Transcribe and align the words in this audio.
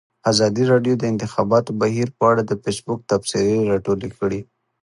ازادي 0.31 0.63
راډیو 0.71 0.93
د 0.97 0.99
د 1.01 1.03
انتخاباتو 1.13 1.71
بهیر 1.81 2.07
په 2.17 2.23
اړه 2.31 2.41
د 2.45 2.51
فیسبوک 2.63 2.99
تبصرې 3.11 3.55
راټولې 3.71 4.09
کړي. 4.19 4.39